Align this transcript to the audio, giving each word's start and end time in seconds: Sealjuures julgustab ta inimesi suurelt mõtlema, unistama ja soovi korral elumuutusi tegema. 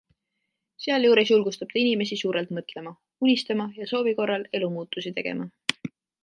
Sealjuures 0.85 1.27
julgustab 1.31 1.75
ta 1.75 1.79
inimesi 1.81 2.17
suurelt 2.21 2.53
mõtlema, 2.59 2.95
unistama 3.27 3.69
ja 3.77 3.89
soovi 3.93 4.15
korral 4.21 4.47
elumuutusi 4.61 5.15
tegema. 5.21 5.49